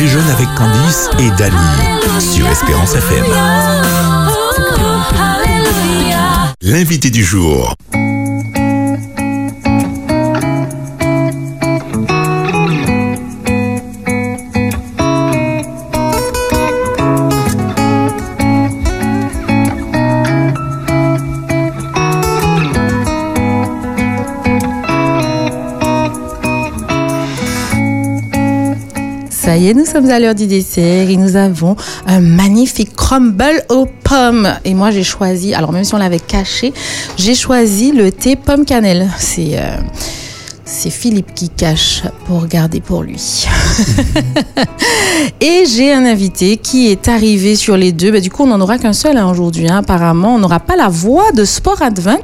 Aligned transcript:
Déjeune 0.00 0.30
avec 0.30 0.48
Candice 0.54 1.10
et 1.18 1.30
Dany 1.36 2.20
sur 2.20 2.48
Espérance 2.48 2.94
FM. 2.94 3.22
L'invité 6.62 7.10
du 7.10 7.22
jour. 7.22 7.74
Ça 29.50 29.56
y 29.56 29.66
est, 29.66 29.74
nous 29.74 29.84
sommes 29.84 30.08
à 30.08 30.20
l'heure 30.20 30.36
du 30.36 30.46
dessert 30.46 31.10
et 31.10 31.16
nous 31.16 31.34
avons 31.34 31.74
un 32.06 32.20
magnifique 32.20 32.94
crumble 32.94 33.64
aux 33.68 33.86
pommes. 34.04 34.48
Et 34.64 34.74
moi, 34.74 34.92
j'ai 34.92 35.02
choisi, 35.02 35.54
alors 35.54 35.72
même 35.72 35.82
si 35.82 35.92
on 35.92 35.98
l'avait 35.98 36.20
caché, 36.20 36.72
j'ai 37.16 37.34
choisi 37.34 37.90
le 37.90 38.12
thé 38.12 38.36
pomme 38.36 38.64
cannelle. 38.64 39.10
C'est 39.18 39.58
euh, 39.58 39.76
Philippe 40.88 41.34
qui 41.34 41.48
cache 41.48 42.04
pour 42.26 42.46
garder 42.46 42.80
pour 42.80 43.02
lui. 43.02 43.44
et 45.40 45.64
j'ai 45.66 45.92
un 45.92 46.04
invité 46.04 46.56
qui 46.56 46.86
est 46.86 47.08
arrivé 47.08 47.56
sur 47.56 47.76
les 47.76 47.90
deux. 47.90 48.12
Bah, 48.12 48.20
du 48.20 48.30
coup, 48.30 48.44
on 48.44 48.46
n'en 48.46 48.60
aura 48.60 48.78
qu'un 48.78 48.92
seul 48.92 49.16
hein, 49.16 49.28
aujourd'hui. 49.28 49.68
hein. 49.68 49.78
Apparemment, 49.78 50.36
on 50.36 50.38
n'aura 50.38 50.60
pas 50.60 50.76
la 50.76 50.86
voix 50.86 51.32
de 51.32 51.44
Sport 51.44 51.82
Advent, 51.82 52.20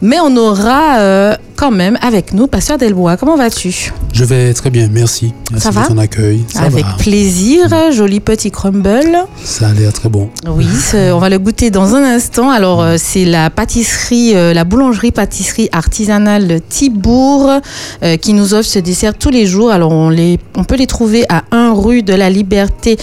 mais 0.00 0.20
on 0.20 0.36
aura 0.36 0.98
euh, 1.00 1.34
quand 1.58 1.70
même 1.72 1.98
avec 2.02 2.32
nous 2.32 2.46
Pasteur 2.46 2.78
Delbois. 2.78 3.16
Comment 3.16 3.36
vas-tu? 3.36 3.92
Je 4.12 4.24
vais 4.24 4.54
très 4.54 4.70
bien, 4.70 4.88
merci. 4.92 5.34
Merci 5.50 5.64
Ça 5.64 5.70
de 5.70 5.74
va 5.74 5.86
ton 5.88 5.98
accueil. 5.98 6.44
Ça 6.52 6.60
Avec 6.62 6.84
va. 6.84 6.92
plaisir, 6.98 7.66
joli 7.92 8.20
petit 8.20 8.52
crumble. 8.52 9.16
Ça 9.42 9.66
a 9.68 9.72
l'air 9.72 9.92
très 9.92 10.08
bon. 10.08 10.30
Oui, 10.48 10.66
ce- 10.66 11.12
on 11.12 11.18
va 11.18 11.28
le 11.28 11.38
goûter 11.40 11.70
dans 11.70 11.96
un 11.96 12.04
instant. 12.04 12.48
Alors, 12.50 12.80
euh, 12.80 12.94
c'est 12.96 13.24
la 13.24 13.50
pâtisserie, 13.50 14.36
euh, 14.36 14.54
la 14.54 14.62
boulangerie-pâtisserie 14.64 15.68
artisanale 15.72 16.46
de 16.46 16.58
Thibourg 16.58 17.50
euh, 18.04 18.16
qui 18.16 18.34
nous 18.34 18.54
offre 18.54 18.68
ce 18.68 18.78
dessert 18.78 19.14
tous 19.18 19.30
les 19.30 19.46
jours. 19.46 19.72
Alors, 19.72 19.90
on, 19.90 20.10
les, 20.10 20.38
on 20.56 20.62
peut 20.62 20.76
les 20.76 20.86
trouver 20.86 21.24
à 21.28 21.42
1 21.50 21.72
rue 21.72 22.02
de 22.04 22.14
la 22.14 22.30
Liberté 22.30 22.96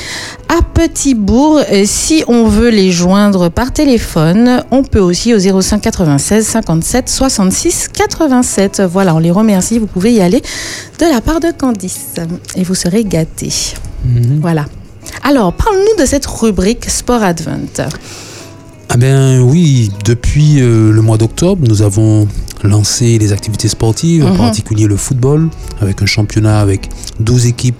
à 0.50 0.62
Petitbourg. 0.62 1.62
Et 1.70 1.86
si 1.86 2.24
on 2.28 2.48
veut 2.48 2.70
les 2.70 2.92
joindre 2.92 3.50
par 3.50 3.72
téléphone, 3.74 4.64
on 4.72 4.84
peut 4.84 5.00
aussi 5.00 5.34
au 5.34 5.40
05 5.62 5.82
96 5.82 6.46
57 6.46 7.10
66 7.10 7.88
87. 7.94 8.82
Voilà, 8.90 9.16
on 9.16 9.20
les 9.20 9.32
remercie. 9.32 9.80
Vous 9.80 9.88
pouvez 9.88 10.14
y 10.14 10.22
aller 10.22 10.42
de 11.00 11.06
la 11.06 11.22
part 11.22 11.40
de 11.40 11.52
Candice 11.52 12.16
et 12.56 12.64
vous 12.64 12.76
serez 12.76 13.04
gâtés. 13.04 13.74
Mhm. 14.06 14.40
Voilà. 14.42 14.66
Alors, 15.24 15.54
parle-nous 15.54 16.02
de 16.02 16.06
cette 16.06 16.26
rubrique 16.26 16.90
Sport 16.90 17.24
Advent. 17.24 17.90
Ah 18.90 18.98
ben 18.98 19.40
oui, 19.42 19.92
depuis 20.06 20.62
euh, 20.62 20.92
le 20.92 21.02
mois 21.02 21.18
d'octobre, 21.18 21.66
nous 21.68 21.82
avons 21.82 22.28
lancé 22.66 23.18
les 23.18 23.32
activités 23.32 23.68
sportives, 23.68 24.26
en 24.26 24.32
Mhm. 24.32 24.38
particulier 24.38 24.88
le 24.88 24.98
football, 24.98 25.50
avec 25.82 26.02
un 26.02 26.06
championnat 26.06 26.60
avec 26.60 26.90
12 27.20 27.46
équipes 27.46 27.76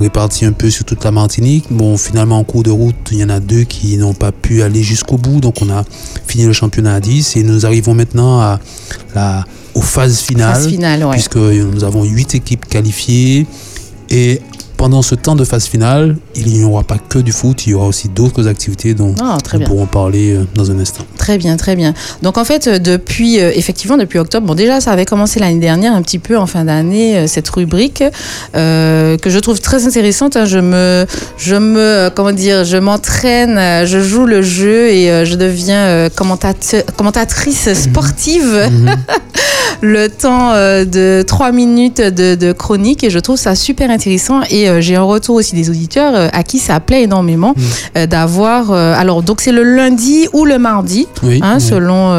réparties 0.00 0.44
un 0.44 0.52
peu 0.52 0.68
sur 0.70 0.84
toute 0.84 1.04
la 1.04 1.10
Martinique. 1.10 1.64
Bon, 1.70 1.96
finalement, 1.96 2.38
en 2.38 2.44
cours 2.44 2.62
de 2.62 2.70
route, 2.70 2.94
il 3.12 3.18
y 3.18 3.24
en 3.24 3.28
a 3.30 3.40
deux 3.40 3.64
qui 3.64 3.96
n'ont 3.96 4.14
pas 4.14 4.32
pu 4.32 4.62
aller 4.62 4.82
jusqu'au 4.82 5.16
bout, 5.16 5.40
donc 5.40 5.56
on 5.62 5.70
a 5.70 5.84
fini 6.26 6.44
le 6.44 6.52
championnat 6.52 6.94
à 6.94 7.00
10 7.00 7.36
et 7.36 7.42
nous 7.42 7.64
arrivons 7.66 7.94
maintenant 7.94 8.40
à 8.40 8.60
la, 9.14 9.44
aux 9.74 9.80
phases 9.82 10.20
finales. 10.20 10.54
Phase 10.54 10.68
finale, 10.68 11.04
ouais. 11.04 11.12
puisque 11.12 11.36
nous 11.36 11.84
avons 11.84 12.04
huit 12.04 12.34
équipes 12.34 12.66
qualifiées 12.66 13.46
et 14.10 14.40
pendant 14.80 15.02
ce 15.02 15.14
temps 15.14 15.36
de 15.36 15.44
phase 15.44 15.66
finale, 15.66 16.16
il 16.34 16.46
n'y 16.54 16.64
aura 16.64 16.82
pas 16.84 16.96
que 16.96 17.18
du 17.18 17.32
foot, 17.32 17.66
il 17.66 17.72
y 17.72 17.74
aura 17.74 17.86
aussi 17.86 18.08
d'autres 18.08 18.48
activités 18.48 18.94
dont 18.94 19.14
Ah, 19.20 19.36
très 19.44 19.58
nous 19.58 19.64
bien. 19.64 19.68
pourrons 19.68 19.84
parler 19.84 20.36
euh, 20.36 20.46
dans 20.54 20.70
un 20.70 20.78
instant. 20.78 21.04
Très 21.18 21.36
bien, 21.36 21.58
très 21.58 21.76
bien. 21.76 21.92
Donc 22.22 22.38
en 22.38 22.44
fait, 22.46 22.66
euh, 22.66 22.78
depuis 22.78 23.40
euh, 23.40 23.52
effectivement 23.54 23.98
depuis 23.98 24.18
octobre, 24.18 24.46
bon 24.46 24.54
déjà 24.54 24.80
ça 24.80 24.92
avait 24.92 25.04
commencé 25.04 25.38
l'année 25.38 25.60
dernière 25.60 25.92
un 25.92 26.00
petit 26.00 26.18
peu 26.18 26.38
en 26.38 26.46
fin 26.46 26.64
d'année 26.64 27.26
cette 27.26 27.50
rubrique 27.50 28.02
euh, 28.56 29.18
que 29.18 29.28
je 29.28 29.38
trouve 29.38 29.60
très 29.60 29.86
intéressante. 29.86 30.36
hein. 30.38 30.46
Je 30.46 30.58
me, 30.58 31.04
je 31.36 31.56
me, 31.56 32.08
comment 32.14 32.32
dire, 32.32 32.64
je 32.64 32.78
m'entraîne, 32.78 33.84
je 33.86 34.00
joue 34.00 34.24
le 34.24 34.40
jeu 34.40 34.88
et 34.88 35.26
je 35.26 35.34
deviens 35.34 36.08
commentate- 36.08 36.86
commentatrice 36.96 37.70
sportive. 37.74 38.62
le 39.82 40.08
temps 40.08 40.52
de 40.52 41.22
trois 41.26 41.52
minutes 41.52 42.00
de, 42.02 42.34
de 42.34 42.52
chronique 42.52 43.02
et 43.04 43.08
je 43.10 43.18
trouve 43.18 43.36
ça 43.38 43.54
super 43.54 43.88
intéressant 43.90 44.40
et 44.50 44.68
euh, 44.70 44.80
j'ai 44.80 44.96
un 44.96 45.02
retour 45.02 45.36
aussi 45.36 45.54
des 45.54 45.68
auditeurs 45.70 46.14
euh, 46.14 46.28
à 46.32 46.42
qui 46.42 46.58
ça 46.58 46.80
plaît 46.80 47.02
énormément 47.02 47.54
euh, 47.96 48.06
d'avoir 48.06 48.72
alors 48.72 49.22
donc 49.22 49.40
c'est 49.40 49.52
le 49.52 49.62
lundi 49.62 50.28
ou 50.32 50.44
le 50.44 50.58
mardi 50.58 51.06
Oui, 51.22 51.40
hein, 51.42 51.56
oui. 51.56 51.60
selon 51.60 52.10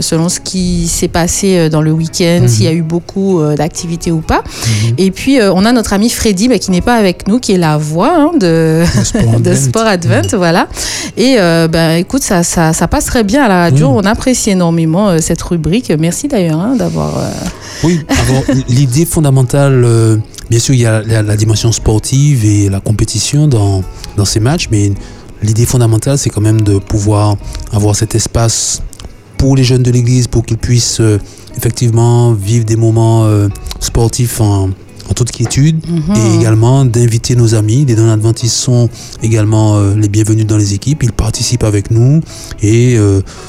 selon 0.00 0.28
ce 0.28 0.40
qui 0.40 0.88
s'est 0.88 1.08
passé 1.08 1.68
dans 1.70 1.80
le 1.80 1.92
week-end 1.92 2.44
s'il 2.46 2.64
y 2.64 2.68
a 2.68 2.72
eu 2.72 2.82
beaucoup 2.82 3.40
d'activités 3.56 4.10
ou 4.10 4.20
pas 4.20 4.42
Mhm. 4.42 4.94
et 4.98 5.10
puis 5.10 5.38
on 5.42 5.64
a 5.64 5.72
notre 5.72 5.92
ami 5.92 6.08
Freddy 6.10 6.48
bah, 6.48 6.58
qui 6.58 6.70
n'est 6.70 6.80
pas 6.80 6.94
avec 6.96 7.26
nous 7.28 7.38
qui 7.38 7.52
est 7.52 7.58
la 7.58 7.76
voix 7.78 8.12
hein, 8.14 8.30
de 8.38 8.82
sport 9.04 9.22
de 9.40 9.50
Advent. 9.50 9.54
Sport 9.56 9.86
Advent, 9.86 10.36
voilà. 10.36 10.68
Et 11.16 11.36
ben, 11.36 11.96
écoute, 11.96 12.22
ça, 12.22 12.42
ça, 12.42 12.72
ça 12.72 12.88
passe 12.88 13.06
très 13.06 13.24
bien 13.24 13.42
à 13.44 13.48
la 13.48 13.58
radio. 13.62 13.88
On 13.88 14.00
apprécie 14.04 14.50
énormément 14.50 15.18
cette 15.20 15.42
rubrique. 15.42 15.92
Merci 15.98 16.28
d'ailleurs 16.28 16.60
hein, 16.60 16.74
d'avoir. 16.76 17.12
Oui, 17.84 18.00
l'idée 18.68 19.04
fondamentale, 19.04 19.84
bien 20.50 20.58
sûr, 20.58 20.74
il 20.74 20.80
y 20.80 20.86
a 20.86 21.02
la, 21.02 21.22
la 21.22 21.36
dimension 21.36 21.72
sportive 21.72 22.44
et 22.44 22.68
la 22.68 22.80
compétition 22.80 23.48
dans, 23.48 23.82
dans 24.16 24.24
ces 24.24 24.40
matchs, 24.40 24.68
mais 24.70 24.92
l'idée 25.42 25.66
fondamentale, 25.66 26.18
c'est 26.18 26.30
quand 26.30 26.40
même 26.40 26.60
de 26.60 26.78
pouvoir 26.78 27.36
avoir 27.72 27.96
cet 27.96 28.14
espace 28.14 28.82
pour 29.38 29.56
les 29.56 29.64
jeunes 29.64 29.82
de 29.82 29.90
l'Église, 29.90 30.28
pour 30.28 30.44
qu'ils 30.44 30.58
puissent 30.58 31.00
euh, 31.00 31.18
effectivement 31.56 32.32
vivre 32.32 32.64
des 32.64 32.76
moments 32.76 33.24
euh, 33.24 33.48
sportifs 33.80 34.40
en, 34.40 34.70
en 35.10 35.14
toute 35.14 35.32
quiétude, 35.32 35.84
mhm. 35.84 36.16
et 36.16 36.36
également 36.36 36.84
d'inviter 36.84 37.34
nos 37.34 37.54
amis. 37.54 37.84
Les 37.84 37.96
non-adventistes 37.96 38.54
sont 38.54 38.88
également 39.20 39.76
euh, 39.76 39.96
les 39.96 40.08
bienvenus 40.08 40.46
dans 40.46 40.56
les 40.56 40.74
équipes, 40.74 41.02
ils 41.02 41.12
participent 41.12 41.64
avec 41.64 41.90
nous, 41.90 42.20
et 42.62 42.96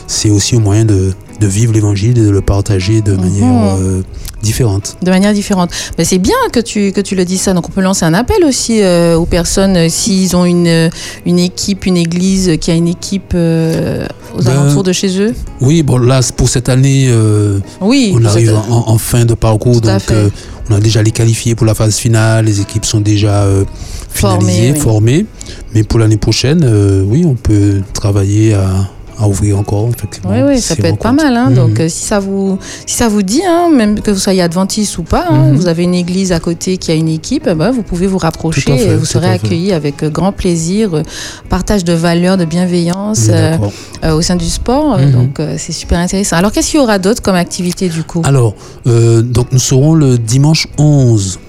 c'est 0.07 0.31
aussi 0.31 0.55
un 0.55 0.61
moyen 0.61 0.85
de, 0.85 1.13
de 1.39 1.47
vivre 1.47 1.73
l'évangile 1.73 2.17
et 2.17 2.21
de 2.23 2.29
le 2.29 2.41
partager 2.41 3.01
de 3.01 3.13
manière 3.13 3.75
euh, 3.79 4.01
différente. 4.41 4.97
de 5.01 5.09
manière 5.09 5.33
différente. 5.33 5.71
Mais 5.97 6.05
c'est 6.05 6.17
bien 6.19 6.35
que 6.51 6.59
tu, 6.59 6.91
que 6.91 7.01
tu 7.01 7.15
le 7.15 7.25
dis 7.25 7.37
ça. 7.37 7.53
Donc 7.53 7.67
on 7.69 7.71
peut 7.71 7.81
lancer 7.81 8.05
un 8.05 8.13
appel 8.13 8.43
aussi 8.45 8.81
euh, 8.81 9.15
aux 9.15 9.25
personnes 9.25 9.75
euh, 9.77 9.89
s'ils 9.89 10.35
ont 10.35 10.45
une, 10.45 10.89
une 11.25 11.39
équipe, 11.39 11.85
une 11.85 11.97
église 11.97 12.57
qui 12.61 12.71
a 12.71 12.75
une 12.75 12.87
équipe 12.87 13.33
aux 13.33 14.41
Ben, 14.41 14.47
alentours 14.51 14.83
de 14.83 14.91
chez 14.93 15.19
eux. 15.19 15.33
Oui, 15.61 15.83
bon 15.83 15.97
là 15.97 16.21
pour 16.35 16.49
cette 16.49 16.69
année, 16.69 17.13
Oui. 17.81 18.13
on 18.15 18.23
arrive 18.25 18.49
êtes- 18.49 18.55
en, 18.71 18.89
en 18.89 18.97
fin 18.97 19.25
de 19.25 19.33
parcours, 19.33 19.81
Tout 19.81 19.87
donc 19.89 20.01
on 20.69 20.75
a 20.75 20.79
déjà 20.79 21.03
les 21.03 21.11
qualifiés 21.11 21.55
pour 21.55 21.65
la 21.65 21.73
phase 21.75 21.97
finale, 21.97 22.45
les 22.45 22.61
équipes 22.61 22.85
sont 22.85 23.01
déjà 23.01 23.45
Formées, 24.09 24.39
finalisées, 24.51 24.71
oui. 24.73 24.79
formées. 24.79 25.25
Mais 25.73 25.83
pour 25.83 25.99
l'année 25.99 26.17
prochaine, 26.17 26.63
oui, 27.07 27.25
on 27.25 27.33
peut 27.35 27.81
travailler 27.93 28.53
à, 28.53 28.69
à 29.19 29.27
ouvrir 29.27 29.59
encore, 29.59 29.89
effectivement. 29.95 30.31
Oui, 30.31 30.41
oui, 30.47 30.59
ça 30.61 30.75
peut 30.75 30.85
être 30.85 30.97
pas 30.97 31.11
mal. 31.11 31.35
Hein. 31.37 31.49
Mhm. 31.49 31.55
Donc, 31.55 31.79
euh, 31.79 31.87
si 31.89 32.03
ça 32.05 32.19
vous, 32.19 32.57
si 32.85 32.95
ça 32.95 33.07
vous 33.09 33.21
dit, 33.21 33.41
hein, 33.47 33.69
même 33.73 33.99
que 34.01 34.11
vous 34.11 34.19
soyez 34.19 34.41
adventiste 34.41 34.97
ou 34.97 35.03
pas, 35.03 35.25
hein, 35.29 35.49
Mhm. 35.51 35.55
vous 35.55 35.67
avez 35.67 35.83
une 35.83 35.93
église 35.93 36.31
à 36.31 36.39
côté 36.39 36.77
qui 36.77 36.91
a 36.91 36.95
une 36.95 37.09
équipe, 37.09 37.47
eh 37.49 37.53
ben, 37.53 37.71
vous 37.71 37.83
pouvez 37.83 38.07
vous 38.07 38.17
rapprocher 38.17 38.61
fait, 38.61 38.87
et 38.87 38.95
vous 38.95 39.05
serez 39.05 39.29
accueillis 39.29 39.71
avec 39.73 40.03
euh, 40.03 40.09
grand 40.09 40.31
plaisir, 40.31 40.93
euh, 40.95 41.03
partage 41.49 41.83
de 41.83 41.93
valeurs, 41.93 42.37
de 42.37 42.45
bienveillance 42.45 43.27
Oui, 43.29 43.69
euh, 44.03 44.13
au 44.15 44.21
sein 44.21 44.35
du 44.35 44.49
sport. 44.49 44.97
Mhm. 44.97 45.11
Donc, 45.11 45.41
c'est 45.57 45.71
super 45.71 45.99
intéressant. 45.99 46.37
Alors, 46.37 46.51
qu'est-ce 46.51 46.71
qu'il 46.71 46.79
y 46.79 46.83
aura 46.83 46.99
d'autre 46.99 47.21
comme 47.21 47.35
activité 47.35 47.89
du 47.89 48.03
coup? 48.03 48.21
Alors, 48.25 48.55
donc 48.85 49.47
nous 49.51 49.59
serons 49.59 49.93
le 49.93 50.17
dimanche 50.17 50.67
11, 50.77 51.39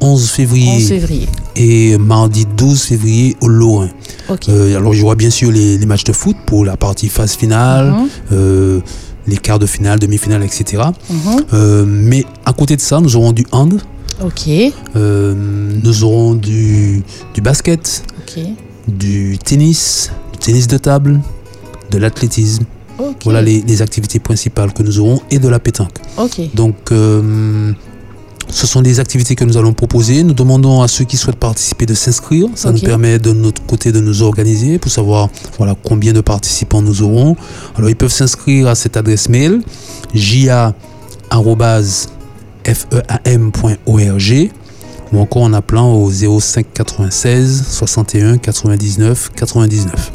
11 0.00 0.30
février 0.30 0.76
11 0.76 0.88
février. 0.88 1.28
et 1.56 1.98
mardi 1.98 2.46
12 2.56 2.80
février 2.82 3.36
au 3.40 3.48
Lorrain. 3.48 3.88
Ok. 4.28 4.48
Euh, 4.48 4.76
alors, 4.76 4.94
il 4.94 5.00
y 5.00 5.02
aura 5.02 5.14
bien 5.16 5.30
sûr 5.30 5.50
les, 5.50 5.76
les 5.78 5.86
matchs 5.86 6.04
de 6.04 6.12
foot 6.12 6.36
pour 6.46 6.64
la 6.64 6.76
partie 6.76 7.08
phase 7.08 7.32
finale, 7.34 7.90
Mhm, 7.92 8.08
euh, 8.32 8.80
les 9.26 9.36
quarts 9.36 9.58
de 9.58 9.66
finale, 9.66 9.98
demi-finale, 9.98 10.42
etc. 10.42 10.82
mhm. 11.10 11.16
Euh, 11.52 11.84
mais 11.86 12.24
à 12.44 12.52
côté 12.52 12.76
de 12.76 12.80
ça, 12.80 13.00
nous 13.00 13.16
aurons 13.16 13.32
du 13.32 13.44
hand, 13.52 13.80
Ok. 14.24 14.48
euh, 14.96 15.34
nous 15.82 16.04
aurons 16.04 16.34
du, 16.34 17.02
du 17.34 17.40
basket, 17.40 18.02
Ok. 18.20 18.42
du 18.88 19.38
tennis, 19.44 20.10
du 20.32 20.38
tennis 20.38 20.66
de 20.68 20.78
table, 20.78 21.20
de 21.90 21.98
l'athlétisme. 21.98 22.64
Voilà 23.24 23.40
les, 23.40 23.62
les 23.66 23.80
activités 23.82 24.18
principales 24.18 24.74
que 24.74 24.82
nous 24.82 24.98
aurons 24.98 25.20
et 25.30 25.38
de 25.38 25.48
la 25.48 25.58
pétanque. 25.58 25.96
Ok. 26.18 26.38
Donc, 26.54 26.76
euh, 26.92 27.72
ce 28.52 28.66
sont 28.66 28.82
des 28.82 29.00
activités 29.00 29.34
que 29.34 29.44
nous 29.44 29.56
allons 29.56 29.72
proposer. 29.72 30.22
Nous 30.22 30.34
demandons 30.34 30.82
à 30.82 30.88
ceux 30.88 31.04
qui 31.04 31.16
souhaitent 31.16 31.36
participer 31.36 31.86
de 31.86 31.94
s'inscrire. 31.94 32.48
Ça 32.54 32.72
nous 32.72 32.80
permet 32.80 33.18
de 33.18 33.32
notre 33.32 33.64
côté 33.64 33.92
de 33.92 34.00
nous 34.00 34.22
organiser 34.22 34.78
pour 34.78 34.90
savoir 34.90 35.28
voilà, 35.58 35.74
combien 35.82 36.12
de 36.12 36.20
participants 36.20 36.82
nous 36.82 37.02
aurons. 37.02 37.36
Alors, 37.76 37.88
ils 37.90 37.96
peuvent 37.96 38.12
s'inscrire 38.12 38.68
à 38.68 38.74
cette 38.74 38.96
adresse 38.96 39.28
mail 39.28 39.60
ja@feam.org 40.14 40.62
ou 45.12 45.18
encore 45.18 45.42
en 45.42 45.52
appelant 45.52 45.92
au 45.92 46.10
05 46.10 46.66
96 46.72 47.64
61 47.68 48.38
99 48.38 49.30
99. 49.34 50.12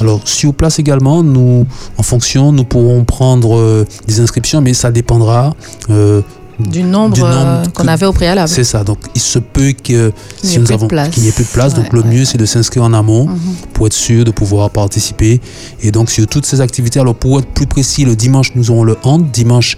Alors 0.00 0.20
sur 0.26 0.54
place 0.54 0.78
également, 0.78 1.22
nous, 1.22 1.66
en 1.96 2.02
fonction, 2.02 2.52
nous 2.52 2.64
pourrons 2.64 3.04
prendre 3.04 3.56
euh, 3.56 3.86
des 4.06 4.20
inscriptions, 4.20 4.60
mais 4.60 4.74
ça 4.74 4.90
dépendra 4.90 5.54
euh, 5.90 6.20
Du 6.58 6.82
nombre, 6.84 7.14
Du 7.14 7.20
nombre 7.20 7.34
euh, 7.34 7.64
qu'on 7.74 7.88
avait 7.88 8.06
au 8.06 8.12
préalable. 8.12 8.48
c'est 8.48 8.62
ça. 8.64 8.84
Donc, 8.84 8.98
il 9.14 9.20
se 9.20 9.38
peut 9.40 9.72
que 9.72 9.82
Qu'il 9.82 10.04
n'y 10.44 10.48
si 10.48 10.54
ait 10.54 10.58
nous 10.58 10.64
plus 10.64 10.68
de 10.68 10.72
avons 10.74 10.86
place. 10.88 11.10
qu'il 11.10 11.22
n'y 11.24 11.28
ait 11.28 11.32
plus 11.32 11.44
de 11.44 11.48
place, 11.48 11.74
donc 11.74 11.92
le 11.92 12.00
ouais, 12.00 12.08
mieux 12.08 12.18
ouais. 12.20 12.24
c'est 12.24 12.38
de 12.38 12.44
s'inscrire 12.46 12.84
en 12.84 12.92
amont 12.92 13.26
Mhm. 13.26 13.38
pour 13.72 13.86
être 13.88 13.92
sûr 13.92 14.24
de 14.24 14.30
pouvoir 14.30 14.70
participer. 14.70 15.40
Et 15.82 15.90
donc 15.90 16.10
sur 16.10 16.26
toutes 16.28 16.46
ces 16.46 16.60
activités, 16.60 17.00
alors 17.00 17.14
pour 17.16 17.38
être 17.40 17.48
plus 17.48 17.66
précis, 17.66 18.04
le 18.04 18.14
dimanche 18.14 18.52
nous 18.54 18.70
aurons 18.70 18.84
le 18.84 18.96
hand, 19.02 19.30
dimanche 19.32 19.76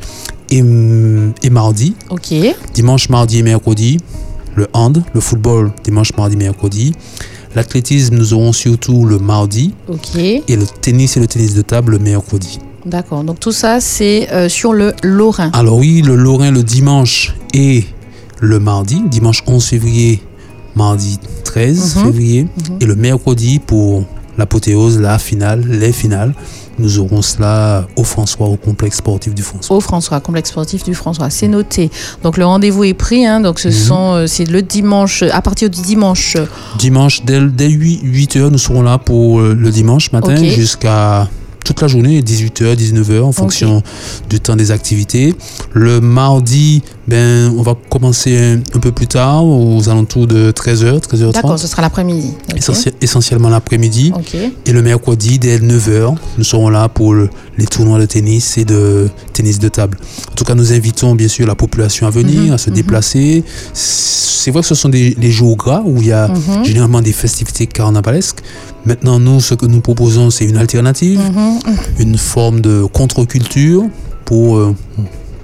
et, 0.51 0.59
et 1.43 1.51
mardi, 1.51 1.95
Ok. 2.11 2.35
dimanche, 2.75 3.09
mardi 3.09 3.39
et 3.39 3.43
mercredi, 3.43 3.99
le 4.55 4.67
hand, 4.75 5.03
le 5.15 5.21
football 5.21 5.73
dimanche, 5.83 6.13
mardi, 6.17 6.37
mercredi. 6.37 6.93
L'athlétisme, 7.55 8.17
nous 8.17 8.35
aurons 8.35 8.53
surtout 8.53 9.07
le 9.07 9.19
mardi 9.19 9.73
Ok. 9.89 10.15
et 10.17 10.45
le 10.57 10.67
tennis 10.83 11.17
et 11.17 11.21
le 11.21 11.27
tennis 11.27 11.55
de 11.55 11.63
table 11.63 11.93
le 11.93 11.99
mercredi. 11.99 12.59
D'accord. 12.87 13.25
Donc 13.25 13.41
tout 13.41 13.53
ça, 13.53 13.81
c'est 13.81 14.29
euh, 14.33 14.49
sur 14.49 14.73
le 14.73 14.95
Lorrain. 15.03 15.51
Alors 15.53 15.77
oui, 15.79 16.03
le 16.03 16.15
Lorrain 16.17 16.51
le 16.51 16.63
dimanche 16.63 17.35
et 17.53 17.85
le 18.41 18.59
mardi, 18.61 19.03
dimanche 19.07 19.43
11 19.47 19.65
février, 19.65 20.23
mardi 20.77 21.19
13 21.45 21.97
Mhm. 21.97 22.05
février, 22.05 22.43
Mhm. 22.45 22.77
et 22.81 22.85
le 22.87 22.95
mercredi 22.95 23.59
pour 23.59 24.05
l'apothéose, 24.39 25.01
la 25.01 25.19
finale, 25.19 25.65
les 25.69 25.93
finales. 25.93 26.33
Nous 26.79 26.99
aurons 26.99 27.23
cela 27.23 27.87
au 27.97 28.05
François, 28.05 28.49
au 28.49 28.57
complexe 28.57 28.99
sportif 28.99 29.35
du 29.35 29.43
François. 29.43 29.75
Au 29.77 29.81
François, 29.81 30.21
complexe 30.21 30.51
sportif 30.51 30.85
du 30.85 30.95
François. 30.95 31.31
C'est 31.31 31.49
noté. 31.49 31.91
Donc 32.23 32.37
le 32.37 32.45
rendez-vous 32.45 32.85
est 32.85 32.93
pris. 32.93 33.25
hein. 33.27 33.41
donc 33.41 33.59
ce 33.59 33.69
Mhm. 33.69 33.75
sont, 33.75 34.13
euh, 34.13 34.27
c'est 34.27 34.45
le 34.45 34.61
dimanche, 34.61 35.23
à 35.23 35.41
partir 35.41 35.71
du 35.71 35.81
dimanche. 35.81 36.37
Dimanche, 36.79 37.23
dès, 37.25 37.41
dès 37.41 37.71
8, 37.71 38.37
h 38.37 38.51
nous 38.51 38.59
serons 38.59 38.83
là 38.83 38.99
pour 38.99 39.41
euh, 39.41 39.55
le 39.59 39.71
dimanche 39.71 40.13
matin 40.13 40.37
jusqu'à 40.45 41.29
toute 41.67 41.83
la 41.83 41.89
journée, 41.89 42.23
18h, 42.23 42.77
19h, 42.77 43.23
en 43.23 43.33
fonction 43.33 43.83
du 44.31 44.39
temps 44.39 44.55
des 44.55 44.71
activités. 44.71 45.35
Le 45.73 46.01
mardi, 46.01 46.81
ben, 47.09 47.53
on 47.59 47.63
va 47.63 47.75
commencer 47.91 48.39
un, 48.39 48.59
un 48.77 48.79
peu 48.81 48.93
plus 48.93 49.09
tard, 49.09 49.45
aux 49.45 49.89
alentours 49.89 50.29
de 50.29 50.53
13h, 50.53 51.01
13h30. 51.01 51.33
D'accord, 51.33 51.59
ce 51.59 51.67
sera 51.67 51.83
l'après-midi. 51.83 52.35
Essentiellement 53.01 53.49
l'après-midi. 53.49 54.13
Ok. 54.15 54.37
Et 54.65 54.73
le 54.73 54.81
mercredi, 54.83 55.41
dès 55.41 55.59
9h, 55.59 56.15
nous 56.39 56.45
serons 56.45 56.69
là 56.69 56.89
pour 56.89 57.15
le- 57.15 57.29
les 57.59 57.67
tournois 57.67 57.99
de 57.99 58.07
tennis 58.07 58.59
et 58.59 58.65
de 58.65 59.09
tennis 59.33 59.59
de 59.59 59.69
table. 59.69 59.99
En 60.31 60.35
tout 60.37 60.45
cas, 60.45 60.55
nous 60.55 60.73
invitons 60.73 61.15
bien 61.17 61.29
sûr 61.29 61.47
la 61.49 61.57
population 61.57 62.07
à 62.07 62.11
venir, 62.11 62.43
Mhm, 62.43 62.53
à 62.53 62.59
se 62.59 62.71
mhm. 62.71 62.77
déplacer. 62.77 63.43
C'est 63.73 64.53
vrai 64.53 64.61
que 64.61 64.69
ce 64.69 64.77
sont 64.77 64.89
des, 64.89 65.15
des 65.17 65.33
jours 65.33 65.57
gras 65.57 65.83
où 65.85 65.97
il 66.01 66.07
y 66.09 66.13
a 66.13 66.29
Mhm. 66.29 66.65
généralement 66.65 67.01
des 67.03 67.13
festivités 67.13 67.67
carnavalesques. 67.67 68.39
Maintenant, 68.87 69.19
nous, 69.19 69.41
ce 69.41 69.55
que 69.55 69.67
nous 69.67 69.81
proposons, 69.81 70.31
c'est 70.31 70.45
une 70.45 70.57
alternative, 70.57 71.21
Mhm. 71.21 71.59
une 71.99 72.17
forme 72.19 72.61
de 72.61 72.85
contre-culture 72.85 73.83
pour 74.25 74.57
euh, 74.57 74.75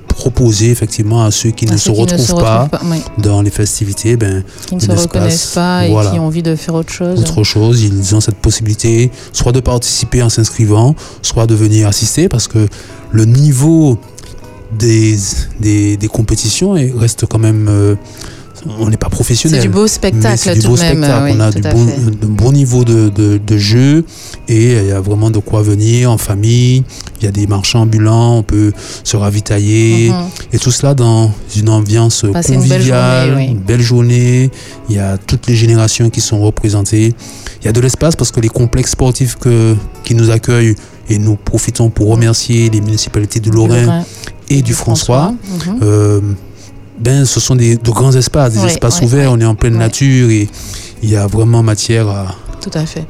proposer 0.08 0.70
effectivement 0.70 1.24
à 1.24 1.30
ceux 1.30 1.50
qui 1.50 1.64
ne 1.66 1.72
ceux 1.72 1.78
se 1.78 1.90
qui 1.90 2.00
retrouvent 2.00 2.38
pas 2.38 2.68
oui, 2.84 2.98
dans 3.18 3.42
les 3.42 3.50
festivités, 3.50 4.16
ben, 4.16 4.44
qui 4.66 4.76
ne 4.76 4.80
se 4.80 4.86
espace, 4.86 5.02
reconnaissent 5.02 5.46
pas 5.54 5.86
et 5.86 5.90
voilà. 5.90 6.10
qui 6.10 6.18
ont 6.20 6.26
envie 6.26 6.42
de 6.42 6.54
faire 6.54 6.74
autre 6.74 6.92
chose. 6.92 7.18
autre 7.18 7.42
chose, 7.44 7.82
ils 7.82 8.14
ont 8.14 8.20
cette 8.20 8.36
possibilité 8.36 9.10
soit 9.32 9.52
de 9.52 9.60
participer 9.60 10.22
en 10.22 10.28
s'inscrivant, 10.28 10.94
soit 11.22 11.46
de 11.46 11.54
venir 11.54 11.88
assister 11.88 12.28
parce 12.28 12.46
que 12.46 12.68
le 13.10 13.24
niveau 13.24 13.98
des, 14.78 15.16
des, 15.60 15.96
des 15.96 16.08
compétitions 16.08 16.76
est- 16.76 16.92
reste 16.96 17.26
quand 17.26 17.38
même. 17.40 17.66
euh, 17.68 17.94
on 18.78 18.88
n'est 18.88 18.96
pas 18.96 19.08
professionnel. 19.08 19.60
C'est 19.60 19.66
du 19.66 19.72
beau 19.72 19.86
spectacle 19.86 20.38
c'est 20.38 20.54
du 20.54 20.60
tout 20.60 20.68
beau 20.68 20.76
de 20.76 20.80
même. 20.82 20.98
spectacle. 21.02 21.24
oui, 21.24 21.32
on 21.36 21.40
a 21.40 21.52
tout 21.52 21.60
du 21.60 22.26
bon, 22.34 22.50
de 22.50 22.54
niveau 22.56 22.84
de, 22.84 23.08
de, 23.08 23.38
de 23.38 23.58
jeu 23.58 24.04
et 24.48 24.72
il 24.78 24.86
y 24.86 24.92
a 24.92 25.00
vraiment 25.00 25.30
de 25.30 25.38
quoi 25.38 25.62
venir 25.62 26.10
en 26.10 26.18
famille. 26.18 26.84
Il 27.20 27.24
y 27.24 27.28
a 27.28 27.30
des 27.32 27.46
marchands 27.46 27.82
ambulants, 27.82 28.36
on 28.38 28.42
peut 28.42 28.72
se 29.04 29.16
ravitailler 29.16 30.10
Mhm. 30.10 30.16
et 30.52 30.58
tout 30.58 30.70
cela 30.70 30.94
dans 30.94 31.30
une 31.56 31.68
ambiance 31.68 32.24
Passer 32.32 32.54
une 32.54 32.60
belle 32.60 32.70
conviviale, 32.70 33.28
journée, 33.28 33.44
oui. 33.46 33.52
une 33.52 33.58
belle 33.60 33.80
journée. 33.82 34.50
Il 34.88 34.96
y 34.96 34.98
a 34.98 35.18
toutes 35.18 35.46
les 35.46 35.54
générations 35.56 36.10
qui 36.10 36.20
sont 36.20 36.40
représentées. 36.40 37.14
Il 37.62 37.66
y 37.66 37.68
a 37.68 37.72
de 37.72 37.80
l'espace 37.80 38.16
parce 38.16 38.30
que 38.30 38.40
les 38.40 38.48
complexes 38.48 38.92
sportifs 38.92 39.36
que, 39.36 39.74
qui 40.04 40.14
nous 40.14 40.30
accueillent 40.30 40.74
et 41.08 41.18
nous 41.18 41.36
profitons 41.36 41.90
pour 41.90 42.08
remercier 42.08 42.70
les 42.70 42.80
municipalités 42.80 43.40
du 43.40 43.50
Du 43.50 43.56
Lorrain 43.56 43.82
Lorrain, 43.82 44.04
et 44.48 44.62
du 44.62 44.72
François. 44.74 45.32
Mhm. 45.32 45.78
Euh, 45.82 46.20
ben, 47.02 47.24
ce 47.24 47.40
sont 47.40 47.56
des, 47.56 47.76
de 47.76 47.90
grands 47.90 48.12
espaces, 48.12 48.54
des 48.54 48.60
Ouais, 48.60 48.66
espaces 48.66 49.00
ouais, 49.00 49.06
ouverts, 49.06 49.32
on 49.32 49.40
est 49.40 49.44
en 49.44 49.54
pleine 49.54 49.76
nature 49.76 50.30
et 50.30 50.48
il 51.02 51.10
y 51.10 51.16
a 51.16 51.26
vraiment 51.26 51.62
matière 51.62 52.08
à, 52.08 52.34
Tout 52.60 52.70
à 52.74 52.86
fait. 52.86 53.06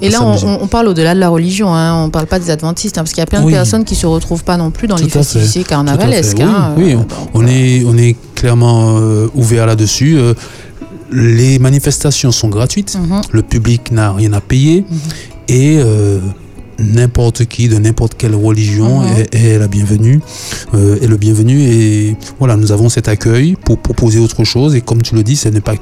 Et 0.00 0.08
là, 0.08 0.22
on, 0.22 0.66
parle 0.66 0.88
au-delà 0.88 1.14
de 1.14 1.20
la 1.20 1.28
religion, 1.28 1.74
hein, 1.74 1.94
on 1.94 2.06
ne 2.06 2.10
parle 2.10 2.26
pas 2.26 2.38
des 2.38 2.50
adventistes, 2.50 2.96
hein, 2.96 3.02
parce 3.02 3.10
qu'il 3.12 3.20
y 3.20 3.22
a 3.22 3.26
plein 3.26 3.42
de 3.42 3.50
personnes 3.50 3.84
qui 3.84 3.94
ne 3.94 3.98
se 3.98 4.06
retrouvent 4.06 4.44
pas 4.44 4.56
non 4.56 4.70
plus 4.70 4.88
dans 4.88 4.96
Tout 4.96 5.04
les 5.04 5.10
festivités 5.10 5.64
carnavalesques. 5.64 6.38
Oui, 6.38 6.44
hein, 6.44 6.74
oui, 6.76 6.92
euh, 6.92 6.96
on, 6.96 7.00
donc, 7.00 7.28
on 7.34 7.46
est, 7.46 7.84
on 7.86 7.98
est 7.98 8.16
clairement 8.34 8.96
euh, 8.98 9.28
ouvert 9.34 9.66
là-dessus. 9.66 10.16
Euh, 10.16 10.32
les 11.12 11.58
manifestations 11.58 12.32
sont 12.32 12.48
gratuites, 12.48 12.96
mhm, 12.98 13.20
le 13.30 13.42
public 13.42 13.92
n'a 13.92 14.12
rien 14.12 14.32
à 14.32 14.40
payer. 14.40 14.84
Mhm. 14.88 14.98
et 15.48 15.80
n'importe 16.78 17.44
qui 17.46 17.68
de 17.68 17.78
n'importe 17.78 18.14
quelle 18.16 18.34
religion 18.34 19.00
Mhm. 19.00 19.16
est, 19.32 19.34
est 19.34 19.58
la 19.58 19.68
bienvenue 19.68 20.20
euh, 20.74 20.98
est 21.00 21.06
le 21.06 21.16
bienvenu 21.16 21.60
et 21.62 22.16
voilà 22.38 22.56
nous 22.56 22.72
avons 22.72 22.88
cet 22.88 23.08
accueil 23.08 23.56
pour 23.64 23.78
proposer 23.78 24.18
autre 24.18 24.44
chose 24.44 24.74
et 24.74 24.80
comme 24.80 25.02
tu 25.02 25.14
le 25.14 25.22
dis 25.22 25.36
ce 25.36 25.48
n'est 25.48 25.60
pas 25.60 25.74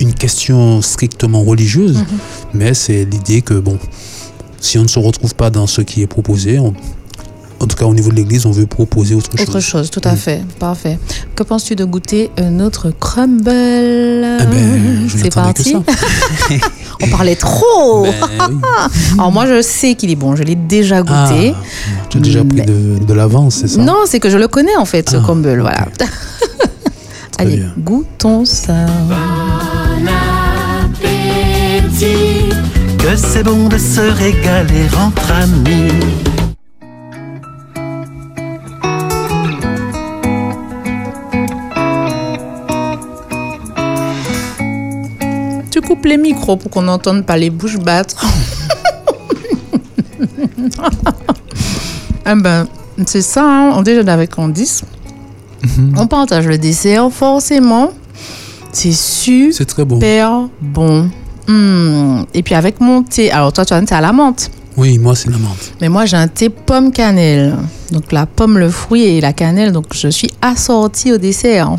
une 0.00 0.12
question 0.12 0.82
strictement 0.82 1.42
religieuse 1.42 1.96
Mhm. 1.98 2.04
mais 2.54 2.74
c'est 2.74 3.04
l'idée 3.04 3.40
que 3.42 3.54
bon 3.54 3.78
si 4.60 4.78
on 4.78 4.82
ne 4.82 4.88
se 4.88 4.98
retrouve 4.98 5.34
pas 5.34 5.50
dans 5.50 5.66
ce 5.66 5.80
qui 5.80 6.02
est 6.02 6.06
proposé 6.06 6.58
on- 6.58 6.74
en 7.58 7.66
tout 7.66 7.76
cas 7.76 7.86
au 7.86 7.94
niveau 7.94 8.10
de 8.10 8.16
l'église 8.16 8.44
on 8.44 8.50
veut 8.50 8.66
proposer 8.66 9.14
autre, 9.14 9.30
Autre 9.32 9.52
chose 9.54 9.64
chose, 9.64 9.90
tout 9.90 10.02
à 10.04 10.12
Mm. 10.12 10.16
fait. 10.16 10.44
Parfait. 10.58 10.98
Que 11.34 11.42
penses-tu 11.42 11.74
de 11.74 11.86
goûter 11.86 12.30
notre 12.50 12.90
crumble? 12.90 13.48
Eh 13.48 14.46
ben, 14.46 15.08
je 15.08 15.16
C'est 15.16 15.24
n'attendais 15.34 15.54
que 15.54 15.62
parti. 15.62 15.72
ça. 15.72 15.82
On 17.02 17.08
parlait 17.08 17.36
trop. 17.36 18.04
Ben 18.04 18.12
oui. 18.50 18.56
Alors 19.18 19.32
moi, 19.32 19.46
je 19.46 19.60
sais 19.62 19.94
qu'il 19.94 20.10
est 20.10 20.16
bon. 20.16 20.34
Je 20.36 20.42
l'ai 20.42 20.54
déjà 20.54 21.02
Ah, 21.06 21.28
goûté. 21.28 21.54
tu 22.10 22.18
as 22.18 22.20
déjà 22.20 22.44
pris 22.44 22.58
Mais- 22.58 22.66
de, 22.66 23.04
de 23.04 23.14
l'avance 23.14 23.56
c'est 23.56 23.68
ça? 23.68 23.80
Non, 23.80 24.04
c'est 24.06 24.18
que 24.20 24.30
je 24.30 24.38
le 24.38 24.48
connais 24.48 24.76
en 24.76 24.84
fait, 24.84 25.08
ce 25.10 25.16
Ah. 25.16 25.20
Voilà. 25.26 25.86
Très 27.32 27.44
Allez, 27.44 27.56
bien. 27.58 27.72
goûtons 27.78 28.44
ça. 28.46 28.72
appétit. 30.80 32.48
Que 32.98 33.14
c'est 33.16 33.42
bon 33.42 33.68
de 33.68 33.76
se 33.78 34.00
régaler 34.00 34.86
entre 34.98 35.32
amis. 35.32 35.92
Tu 45.86 45.92
coupes 45.94 46.06
les 46.06 46.16
micros 46.16 46.56
pour 46.56 46.68
qu'on 46.68 46.82
n'entende 46.82 47.24
pas 47.24 47.36
les 47.36 47.48
bouches 47.48 47.78
battre. 47.78 48.26
eh 52.26 52.34
ben, 52.34 52.66
c'est 53.06 53.22
ça, 53.22 53.44
hein. 53.44 53.70
on 53.72 53.82
déjeune 53.82 54.08
avec 54.08 54.30
Candice. 54.30 54.82
Mhm. 55.62 55.94
On 55.96 56.08
partage 56.08 56.48
le 56.48 56.58
dessert, 56.58 57.08
forcément. 57.12 57.90
C'est 58.72 58.90
super 58.90 59.54
c'est 59.54 59.64
très 59.64 59.84
bon 59.84 60.00
bon. 60.60 61.08
Hmm. 61.46 62.24
Et 62.34 62.42
puis 62.42 62.56
avec 62.56 62.80
mon 62.80 63.04
thé. 63.04 63.30
Alors 63.30 63.52
toi, 63.52 63.64
tu 63.64 63.72
as 63.72 63.76
un 63.76 63.84
thé 63.84 63.94
à 63.94 64.00
la 64.00 64.12
menthe. 64.12 64.50
oui 64.76 64.98
moi 64.98 65.14
c'est 65.14 65.30
la 65.30 65.38
menthe 65.38 65.72
Mais 65.80 65.88
moi, 65.88 66.04
j'ai 66.04 66.16
un 66.16 66.26
thé 66.26 66.48
pomme 66.48 66.90
cannelle. 66.90 67.54
Donc 67.92 68.10
la 68.10 68.26
pomme, 68.26 68.58
le 68.58 68.70
fruit 68.70 69.04
et 69.04 69.20
la 69.20 69.32
cannelle. 69.32 69.70
Donc 69.70 69.86
je 69.92 70.08
suis 70.08 70.32
assortie 70.42 71.12
au 71.12 71.18
dessert. 71.18 71.76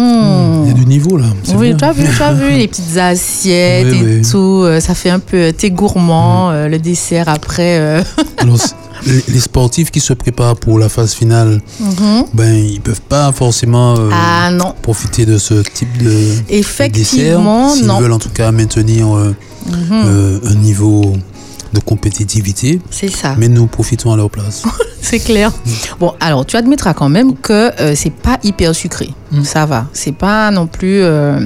Hmm. 0.00 0.62
il 0.64 0.68
y 0.68 0.70
a 0.70 0.74
du 0.74 0.86
niveau 0.86 1.16
là 1.16 1.26
Oui, 1.56 1.74
tu 1.76 1.84
as 1.84 1.92
vu, 1.92 2.04
tu 2.16 2.22
as 2.22 2.32
vu 2.32 2.50
les 2.52 2.68
petites 2.72 2.96
assiettes 2.96 3.88
Oui, 3.90 3.98
et 3.98 4.16
oui. 4.20 4.22
tout. 4.30 4.62
euh, 4.64 4.78
Ça 4.80 4.94
fait 4.94 5.10
un 5.10 5.18
peu 5.18 5.36
euh, 5.36 5.52
thé 5.52 5.70
gourmand, 5.72 6.50
euh, 6.52 6.68
le 6.68 6.78
dessert 6.78 7.28
après. 7.28 7.78
euh. 7.80 8.02
Alors, 8.38 8.58
les- 9.06 9.40
sportifs 9.40 9.90
qui 9.90 9.98
se 10.00 10.12
préparent 10.12 10.56
pour 10.56 10.78
la 10.78 10.88
phase 10.88 11.14
finale, 11.14 11.60
Mhm. 11.80 12.24
ben, 12.32 12.54
ils 12.54 12.80
peuvent 12.80 13.00
pas 13.08 13.32
forcément 13.32 13.94
euh, 13.98 14.08
Ah 14.12 14.50
non, 14.52 14.72
profiter 14.82 15.26
de 15.26 15.36
ce 15.38 15.54
type 15.62 15.98
de, 15.98 16.04
de 16.04 16.10
dessert. 16.10 16.44
effectivement, 16.48 17.68
S'ils 17.70 17.90
veulent 17.90 18.12
en 18.12 18.18
tout 18.20 18.30
cas 18.30 18.52
maintenir 18.52 19.06
Mhm. 19.06 19.32
euh, 19.92 20.38
un 20.50 20.54
niveau 20.54 21.16
de 21.72 21.80
compétitivité, 21.80 22.80
C'est 22.90 23.10
ça, 23.10 23.34
mais 23.38 23.48
nous 23.48 23.66
profitons 23.66 24.12
à 24.12 24.16
leur 24.16 24.30
place. 24.30 24.62
c'est 25.02 25.18
clair. 25.18 25.52
Bon, 26.00 26.14
alors 26.20 26.46
tu 26.46 26.56
admettras 26.56 26.94
quand 26.94 27.08
même 27.08 27.36
que 27.36 27.70
euh, 27.80 27.94
c'est 27.94 28.12
pas 28.12 28.38
hyper 28.42 28.74
sucré. 28.74 29.10
Mm. 29.32 29.44
Ça 29.44 29.66
va. 29.66 29.86
C'est 29.92 30.12
pas 30.14 30.50
non 30.50 30.66
plus. 30.66 31.00
euh, 31.02 31.40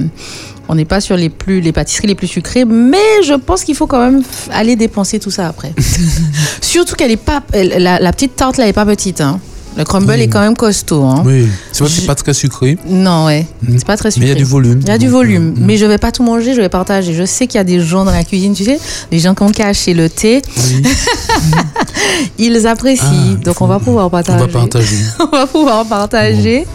on 0.69 0.75
n'est 0.75 0.85
pas 0.85 1.01
sur 1.01 1.17
les 1.17 1.29
plus 1.29 1.59
les 1.59 1.73
pâtisseries 1.73 2.07
les 2.07 2.15
plus 2.15 2.27
sucrées, 2.27 2.63
mais 2.63 3.21
je 3.25 3.33
pense 3.33 3.63
qu'il 3.65 3.75
faut 3.75 3.85
quand 3.87 3.99
même 3.99 4.23
aller 4.51 4.75
dépenser 4.77 5.19
tout 5.19 5.31
ça 5.31 5.47
après. 5.49 5.73
Surtout 6.61 6.95
qu'elle 6.95 7.11
est 7.11 7.17
pas, 7.17 7.43
la 7.53 8.11
petite 8.13 8.35
tarte 8.37 8.57
là 8.57 8.63
elle 8.63 8.69
est 8.69 8.73
pas 8.73 8.85
petite. 8.85 9.19
Hein. 9.19 9.39
Le 9.75 9.83
crumble 9.83 10.13
est 10.19 10.27
quand 10.27 10.39
même 10.41 10.55
costaud. 10.55 11.03
Hein. 11.03 11.23
Oui, 11.25 11.47
c'est 11.71 11.85
Je- 11.87 12.05
pas 12.05 12.13
très 12.15 12.33
sucré, 12.33 12.77
Non, 12.87 13.25
ouais. 13.25 13.47
Mm. 13.63 13.75
C'est 13.77 13.87
pas 13.87 13.97
très 13.97 14.09
mais 14.09 14.11
sucré. 14.11 14.27
il 14.27 14.29
y 14.29 14.31
a 14.31 14.35
du 14.35 14.43
volume. 14.43 14.79
Il 14.81 14.87
y 14.87 14.91
a 14.91 14.97
du 14.99 15.07
volume, 15.07 15.49
euh, 15.57 15.61
mais 15.65 15.77
je 15.77 15.85
vais 15.85 15.97
pas 15.97 16.11
tout 16.11 16.21
manger, 16.23 16.53
je 16.53 16.61
vais 16.61 16.69
partager. 16.69 17.13
Je 17.13 17.25
sais 17.25 17.47
qu'il 17.47 17.57
y 17.57 17.61
a 17.61 17.63
des 17.63 17.79
gens 17.79 18.05
dans 18.05 18.11
la 18.11 18.23
cuisine, 18.23 18.53
tu 18.53 18.63
sais, 18.63 18.79
des 19.09 19.19
gens 19.19 19.33
qui 19.33 19.43
ont 19.43 19.51
caché 19.51 19.93
le 19.95 20.09
thé, 20.09 20.41
oui, 20.57 20.83
ils 22.37 22.67
apprécient, 22.67 23.05
Ah, 23.09 23.43
donc 23.43 23.55
faut- 23.55 23.65
on 23.65 23.67
va 23.67 23.79
pouvoir 23.79 24.07
on 24.07 24.09
partager. 24.09 24.39
va 24.45 24.47
partager. 24.47 24.97
on 25.19 25.25
va 25.35 25.47
pouvoir 25.47 25.85
partager. 25.85 26.65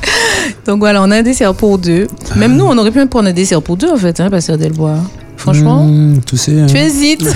Donc 0.67 0.79
voilà, 0.81 1.03
on 1.03 1.11
a 1.11 1.19
un 1.19 1.23
dessert 1.23 1.55
pour 1.55 1.79
deux. 1.79 2.07
Même 2.37 2.57
nous, 2.57 2.65
on 2.65 2.77
aurait 2.79 2.91
pu 2.91 2.99
même 2.99 3.09
prendre 3.09 3.29
un 3.29 3.33
dessert 3.33 3.63
pour 3.63 3.77
deux 3.77 3.91
en 3.91 3.97
fait, 3.97 4.19
hein, 4.21 4.29
Pasteur 4.31 4.59
Delbois. 4.59 4.97
Franchement, 5.37 5.85
Mmh, 5.85 6.21
tu 6.27 6.37
sais, 6.37 6.61
hein, 6.61 6.67
tu 6.69 6.77
hésites. 6.77 7.25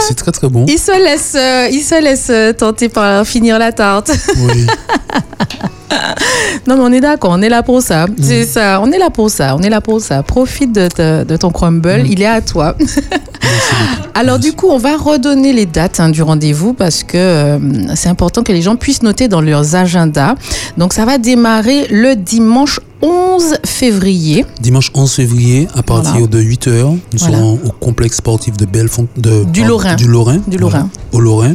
c'est 0.00 0.14
très 0.14 0.32
très 0.32 0.48
bon. 0.48 0.64
il 0.68 0.78
se 0.78 0.92
laisse, 0.92 1.34
euh, 1.34 1.68
il 1.70 1.82
se 1.82 2.00
laisse 2.02 2.28
euh, 2.30 2.52
tenter 2.52 2.88
par 2.88 3.26
finir 3.26 3.58
la 3.58 3.72
tarte. 3.72 4.10
Oui. 4.36 4.66
Non, 6.66 6.76
mais 6.76 6.82
on 6.82 6.92
est 6.92 7.00
d'accord, 7.00 7.30
on 7.32 7.42
est 7.42 7.48
là 7.48 7.62
pour 7.62 7.82
ça. 7.82 8.06
Mm. 8.06 8.14
C'est 8.22 8.44
ça, 8.44 8.80
on 8.82 8.90
est 8.92 8.98
là 8.98 9.10
pour 9.10 9.30
ça, 9.30 9.56
on 9.56 9.60
est 9.62 9.68
là 9.70 9.80
pour 9.80 10.00
ça. 10.00 10.22
Profite 10.22 10.72
de, 10.72 10.88
te- 10.88 11.24
de 11.24 11.36
ton 11.36 11.50
crumble, 11.50 12.02
Mm. 12.02 12.06
il 12.06 12.22
est 12.22 12.26
à 12.26 12.40
toi. 12.40 12.74
Merci. 12.78 13.00
Alors 14.14 14.38
du 14.38 14.52
coup, 14.52 14.68
on 14.70 14.78
va 14.78 14.96
redonner 14.96 15.52
les 15.52 15.66
dates 15.66 15.98
hein, 16.00 16.08
du 16.08 16.22
rendez-vous 16.22 16.72
parce 16.72 17.02
que 17.02 17.16
euh, 17.18 17.58
c'est 17.96 18.08
important 18.08 18.42
que 18.44 18.52
les 18.52 18.62
gens 18.62 18.76
puissent 18.76 19.02
noter 19.02 19.26
dans 19.28 19.40
leurs 19.40 19.74
agendas. 19.74 20.36
Donc 20.78 20.92
ça 20.92 21.04
va 21.04 21.18
démarrer 21.18 21.86
le 21.90 22.14
dimanche 22.14 22.78
11 23.02 23.56
février. 23.66 24.46
Dimanche 24.60 24.90
11 24.94 25.12
février, 25.12 25.68
à 25.74 25.82
partir 25.82 26.12
Voilà. 26.12 26.26
de 26.28 26.40
8h, 26.40 26.70
nous 26.84 26.98
Voilà. 27.18 27.36
serons 27.36 27.58
au 27.64 27.70
complexe 27.72 28.18
sportif 28.18 28.56
de 28.56 28.64
Bellefont, 28.66 29.08
de, 29.16 29.44
Du 29.44 29.64
Lorrain. 29.64 29.96
Du 29.96 30.06
Lorrain. 30.06 30.38
Du 30.46 30.56
voilà, 30.58 30.78
Lorrain. 30.78 30.90
au 31.12 31.20
Lorrain. 31.20 31.54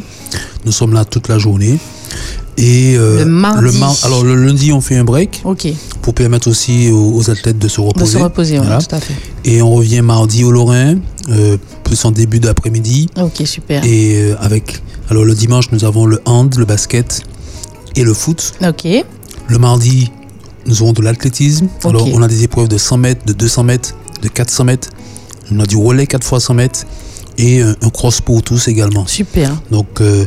Nous 0.66 0.72
sommes 0.74 0.94
là 0.94 1.06
toute 1.06 1.30
la 1.30 1.38
journée. 1.40 1.80
Et 2.62 2.96
euh, 2.98 3.20
Le 3.20 3.26
mardi. 3.26 3.78
alors 4.04 4.24
le 4.24 4.36
lundi, 4.36 4.74
on 4.74 4.82
fait 4.82 4.98
un 4.98 5.06
break 5.06 5.42
de 5.46 5.74
pour 6.02 6.14
permettre 6.14 6.50
aussi 6.50 6.92
aux, 6.92 7.14
aux 7.16 7.30
athlètes 7.30 7.58
de 7.58 7.68
se 7.70 7.80
reposer. 7.80 8.18
se 8.18 8.24
reposer, 8.24 8.58
Voilà. 8.58 8.80
tout 8.80 8.94
à 8.96 9.00
fait. 9.00 9.14
Et 9.46 9.62
on 9.62 9.72
revient 9.72 10.02
mardi 10.02 10.44
au 10.44 10.52
Lorrain, 10.52 10.96
euh, 11.30 11.58
plus 11.86 12.04
en 12.04 12.12
début 12.12 12.40
d'après-midi. 12.40 13.08
Ok, 13.20 13.44
super. 13.46 13.84
Et 13.86 14.16
euh, 14.22 14.36
avec. 14.42 14.82
Alors 15.10 15.24
le 15.24 15.34
dimanche, 15.34 15.72
nous 15.72 15.86
avons 15.86 16.06
le 16.06 16.22
hand, 16.26 16.54
le 16.58 16.66
basket 16.66 17.22
et 17.96 18.04
le 18.04 18.14
foot. 18.14 18.54
Ok, 18.68 18.86
Le 19.48 19.58
mardi, 19.58 20.12
nous 20.68 20.82
aurons 20.84 20.94
de 20.94 21.02
l'athlétisme. 21.02 21.68
Alors, 21.86 22.08
on 22.14 22.22
a 22.22 22.28
des 22.28 22.44
épreuves 22.44 22.68
de 22.68 22.78
100 22.78 22.98
mètres, 22.98 23.26
de 23.26 23.34
200 23.34 23.64
mètres, 23.64 23.96
de 24.22 24.28
400 24.28 24.66
mètres. 24.66 24.90
On 25.52 25.60
a 25.62 25.66
du 25.66 25.78
relais 25.78 26.06
4 26.06 26.24
fois 26.24 26.40
100 26.40 26.54
mètres 26.56 26.82
et 27.40 27.62
un, 27.62 27.76
un 27.82 27.90
cross 27.90 28.20
pour 28.22 28.44
tous 28.44 28.68
également. 28.68 29.08
super. 29.08 29.50
Donc, 29.72 29.88
euh, 30.02 30.26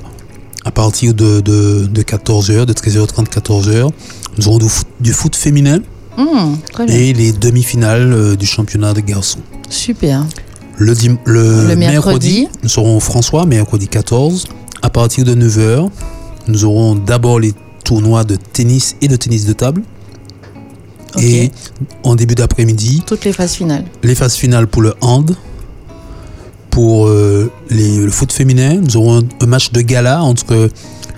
à 0.64 0.70
partir 0.70 1.14
de, 1.14 1.40
de, 1.40 1.86
de 1.86 2.02
14h, 2.02 2.64
de 2.66 2.72
13h30, 2.72 3.26
14h, 3.28 3.90
nous 4.38 4.48
aurons 4.48 4.58
du 4.58 4.68
foot, 4.68 4.86
du 5.00 5.12
foot 5.12 5.36
féminin 5.36 5.80
Hmm, 6.18 6.56
et 6.88 7.14
les 7.14 7.32
demi-finales 7.32 8.12
euh, 8.12 8.36
du 8.36 8.44
championnat 8.44 8.92
de 8.92 9.00
garçons. 9.00 9.38
Super. 9.70 10.26
Le, 10.76 10.92
dim- 10.94 11.16
le, 11.24 11.68
Le 11.68 11.74
mercredi. 11.76 12.42
mercredi, 12.42 12.48
nous 12.62 12.68
serons 12.68 12.98
au 12.98 13.00
François, 13.00 13.46
mercredi 13.46 13.88
14. 13.88 14.46
À 14.82 14.90
partir 14.90 15.24
de 15.24 15.34
9h, 15.34 15.88
nous 16.48 16.64
aurons 16.66 16.96
d'abord 16.96 17.40
les 17.40 17.54
tournois 17.82 18.24
de 18.24 18.36
tennis 18.36 18.94
et 19.00 19.08
de 19.08 19.16
tennis 19.16 19.46
de 19.46 19.54
table. 19.54 19.82
Et 21.18 21.50
en 22.02 22.14
début 22.14 22.34
d'après-midi, 22.34 23.02
Toutes 23.06 23.24
les 23.24 23.32
phases 23.32 23.52
finales. 23.54 23.84
les 24.02 24.14
phases 24.14 24.34
finales 24.34 24.66
pour 24.66 24.82
le 24.82 24.94
hand. 25.00 25.34
Pour 26.72 27.06
euh, 27.06 27.50
les- 27.70 27.98
le 27.98 28.10
foot 28.10 28.32
féminin, 28.32 28.80
nous 28.82 28.96
aurons 28.96 29.18
un, 29.20 29.22
un 29.40 29.46
match 29.46 29.70
de 29.72 29.80
gala 29.82 30.22
entre 30.22 30.68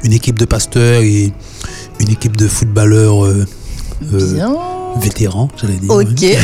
une 0.02 0.12
équipe 0.12 0.38
de 0.38 0.44
pasteurs 0.44 1.00
et 1.02 1.32
une 2.00 2.10
équipe 2.10 2.36
de 2.36 2.46
footballeurs 2.48 3.24
euh, 3.24 3.46
euh, 4.12 4.18
vétérans, 5.00 5.48
j'allais 5.56 5.74
dire. 5.74 5.90
Ok. 5.90 6.06
Oui. 6.20 6.36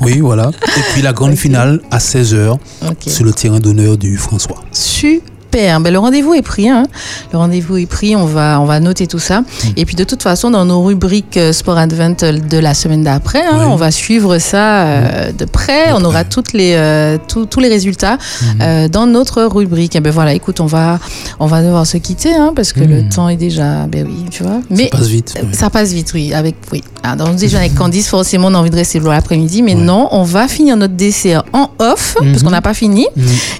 Oui, 0.00 0.20
voilà. 0.20 0.50
Et 0.76 0.80
puis 0.92 1.02
la 1.02 1.12
grande 1.12 1.36
finale 1.36 1.80
à 1.92 1.98
16h 1.98 2.58
ok. 2.88 2.96
sur 3.06 3.24
le 3.24 3.32
terrain 3.32 3.60
d'honneur 3.60 3.96
du 3.96 4.16
François. 4.18 4.56
Super. 4.72 5.28
Ben, 5.52 5.82
le 5.90 5.98
rendez-vous 5.98 6.34
est 6.34 6.42
pris. 6.42 6.68
Hein. 6.68 6.84
Le 7.32 7.38
rendez-vous 7.38 7.76
est 7.76 7.86
pris. 7.86 8.16
On 8.16 8.24
va, 8.24 8.58
on 8.60 8.64
va 8.64 8.80
noter 8.80 9.06
tout 9.06 9.18
ça. 9.18 9.42
Et 9.76 9.84
puis 9.84 9.96
de 9.96 10.04
toute 10.04 10.22
façon, 10.22 10.50
dans 10.50 10.64
nos 10.64 10.82
rubriques 10.82 11.36
euh, 11.36 11.52
Sport 11.52 11.76
Advent 11.78 12.16
de 12.22 12.58
la 12.58 12.74
semaine 12.74 13.02
d'après, 13.04 13.42
hein, 13.44 13.58
Oui. 13.58 13.64
on 13.68 13.76
va 13.76 13.90
suivre 13.90 14.38
ça 14.38 14.82
euh, 14.84 15.32
de 15.32 15.44
près. 15.44 15.88
De 15.88 15.94
on 15.94 16.04
aura 16.04 16.20
près. 16.24 16.28
toutes 16.30 16.52
les, 16.52 16.74
euh, 16.76 17.18
tous- 17.28 17.46
tous 17.46 17.60
les 17.60 17.68
résultats 17.68 18.18
euh, 18.60 18.88
dans 18.88 19.06
notre 19.06 19.42
rubrique. 19.44 19.94
Et 19.96 20.00
ben 20.00 20.10
voilà, 20.10 20.32
écoute, 20.32 20.60
on 20.60 20.66
va, 20.66 20.98
on 21.38 21.46
va 21.46 21.62
devoir 21.62 21.86
se 21.86 21.98
quitter 21.98 22.32
hein, 22.34 22.52
parce 22.56 22.72
que 22.72 22.80
le 22.80 23.08
temps 23.08 23.28
est 23.28 23.36
déjà. 23.36 23.86
Ben 23.86 24.06
oui, 24.06 24.24
tu 24.30 24.42
vois. 24.42 24.60
Mais 24.70 24.84
Ça 24.84 24.96
passe 24.98 25.06
vite. 25.08 25.34
euh, 25.36 25.42
oui. 25.46 25.54
ça 25.54 25.70
passe 25.70 25.92
vite, 25.92 26.10
oui. 26.14 26.32
Avec, 26.34 26.56
oui. 26.72 26.82
Ah, 27.02 27.14
donc 27.16 27.36
déjà 27.36 27.58
avec 27.58 27.74
Candice, 27.74 28.08
forcément, 28.08 28.48
on 28.48 28.54
a 28.54 28.58
envie 28.58 28.70
de 28.70 28.76
rester 28.76 29.00
l'après-midi, 29.00 29.62
mais 29.62 29.74
Ouais. 29.74 29.80
non, 29.80 30.08
on 30.12 30.22
va 30.22 30.48
finir 30.48 30.76
notre 30.76 30.94
dessert 30.94 31.44
en 31.52 31.68
off 31.78 32.14
parce 32.18 32.26
Mhm. 32.38 32.42
qu'on 32.42 32.50
n'a 32.50 32.62
pas 32.62 32.74
fini. 32.74 33.06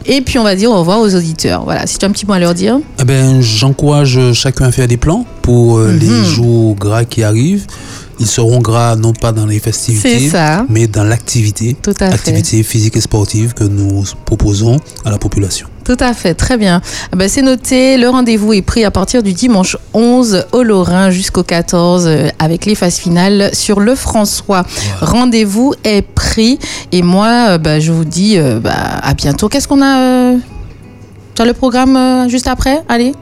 Et 0.07 0.21
puis 0.23 0.39
on 0.39 0.45
va 0.45 0.55
dire 0.57 0.71
au 0.71 0.79
revoir 0.79 1.01
aux 1.01 1.15
auditeurs. 1.15 1.65
Voilà. 1.65 1.82
Si 1.87 1.99
tu 1.99 2.05
as 2.05 2.09
un 2.09 2.13
petit 2.13 2.27
mot 2.27 2.33
à 2.35 2.39
leur 2.39 2.55
dire. 2.55 2.79
Eh 3.01 3.05
ben, 3.05 3.41
j'encourage 3.41 4.33
chacun 4.33 4.67
à 4.67 4.73
faire 4.73 4.89
des 4.89 4.97
plans 4.97 5.25
pour 5.43 5.79
euh, 5.79 5.93
Mhm. 5.93 5.99
les 5.99 6.25
jours 6.25 6.75
gras 6.77 7.05
qui 7.05 7.23
arrivent. 7.23 7.67
Ils 8.21 8.27
seront 8.27 8.61
gras 8.61 8.95
non 8.95 9.13
pas 9.15 9.33
dans 9.33 9.47
les 9.47 9.59
festivités, 9.59 10.29
ça. 10.29 10.65
mais 10.69 10.87
dans 10.87 11.03
l'activité, 11.03 11.75
fait. 11.85 12.03
activité 12.03 12.63
physique 12.63 12.97
et 12.97 13.01
sportive 13.01 13.53
que 13.53 13.65
nous 13.65 14.05
proposons 14.27 14.77
à 15.05 15.11
la 15.11 15.19
population. 15.19 15.67
Tout 15.85 15.97
à 15.99 16.15
fait, 16.15 16.35
très 16.35 16.57
bien. 16.57 16.81
Ah 17.11 17.17
ben, 17.17 17.29
c'est 17.29 17.43
noté, 17.43 17.97
le 17.97 18.09
rendez-vous 18.09 18.53
est 18.53 18.63
pris 18.63 18.85
à 18.85 18.93
partir 18.93 19.25
du 19.25 19.33
dimanche 19.33 19.77
11 19.93 20.45
au 20.53 20.63
Lorrain 20.63 21.11
jusqu'au 21.11 21.43
14 21.43 22.05
euh, 22.07 22.29
avec 22.39 22.65
les 22.67 22.77
phases 22.77 22.99
finales 22.99 23.51
sur 23.55 23.81
le 23.81 23.97
François. 23.97 24.65
Rendez-vous 25.01 25.75
est 25.83 26.03
pris 26.03 26.61
et 26.93 27.03
moi, 27.03 27.47
euh, 27.49 27.59
bah, 27.59 27.81
je 27.81 27.91
vous 27.91 28.05
dis 28.05 28.39
bah, 28.63 28.71
à 29.03 29.15
bientôt. 29.15 29.49
Qu'est-ce 29.49 29.67
qu'on 29.67 29.83
a 29.83 30.35
Tu 31.35 31.43
as 31.43 31.45
le 31.45 31.53
programme 31.55 31.97
euh, 31.97 32.29
juste 32.29 32.47
après? 32.47 32.83
Allez. 32.89 33.13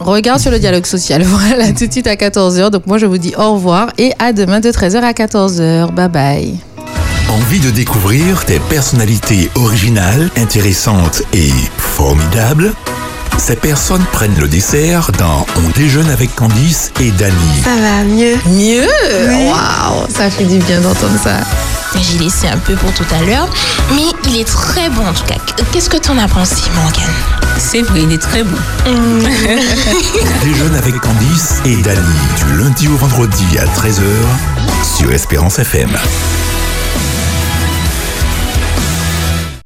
Regarde 0.00 0.40
sur 0.40 0.50
le 0.50 0.58
dialogue 0.58 0.86
social. 0.86 1.22
Voilà, 1.26 1.72
tout 1.72 1.86
de 1.86 1.92
suite 1.92 2.06
à 2.06 2.14
14h. 2.14 2.70
Donc 2.70 2.86
moi, 2.86 2.98
je 2.98 3.06
vous 3.06 3.18
dis 3.18 3.34
au 3.36 3.54
revoir 3.54 3.92
et 3.98 4.12
à 4.18 4.32
demain 4.32 4.60
de 4.60 4.70
13h 4.70 4.96
à 5.02 5.12
14h. 5.12 5.92
Bye 5.92 6.08
bye. 6.08 6.54
Envie 7.28 7.60
de 7.60 7.70
découvrir 7.70 8.44
des 8.46 8.58
personnalités 8.68 9.50
originales, 9.54 10.28
intéressantes 10.36 11.22
et 11.32 11.50
formidables? 11.78 12.74
Ces 13.38 13.56
personnes 13.56 14.04
prennent 14.12 14.38
le 14.38 14.46
dessert 14.48 15.10
dans 15.18 15.46
On 15.56 15.68
déjeune 15.70 16.08
avec 16.10 16.34
Candice 16.34 16.92
et 17.00 17.10
Dany. 17.10 17.34
Ça 17.64 17.70
va 17.76 18.04
mieux. 18.04 18.36
Mieux 18.46 18.86
Waouh, 19.48 20.06
ça 20.08 20.30
fait 20.30 20.44
du 20.44 20.58
bien 20.58 20.80
d'entendre 20.80 21.18
ça. 21.22 21.40
J'ai 22.00 22.18
laissé 22.18 22.46
un 22.48 22.56
peu 22.56 22.74
pour 22.74 22.92
tout 22.94 23.04
à 23.14 23.22
l'heure, 23.24 23.48
mais 23.94 24.04
il 24.28 24.40
est 24.40 24.44
très 24.48 24.88
bon 24.90 25.06
en 25.06 25.12
tout 25.12 25.24
cas. 25.24 25.34
Qu'est-ce 25.72 25.90
que 25.90 25.98
t'en 25.98 26.16
as 26.18 26.28
pensé, 26.28 26.62
Morgane? 26.74 27.12
C'est 27.58 27.82
vrai, 27.82 28.02
il 28.02 28.12
est 28.12 28.18
très 28.18 28.44
bon. 28.44 28.56
On 28.86 30.44
déjeune 30.44 30.74
avec 30.76 30.98
Candice 31.00 31.56
et 31.64 31.76
Dany 31.76 32.00
du 32.36 32.58
lundi 32.58 32.88
au 32.88 32.96
vendredi 32.96 33.58
à 33.58 33.64
13h 33.64 34.02
sur 34.96 35.12
Espérance 35.12 35.58
FM. 35.58 35.90